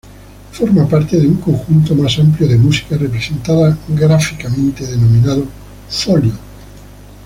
[0.51, 5.45] Forma parte de un conjunto más amplio de música representada gráficamente denominado
[5.89, 6.33] "Folio".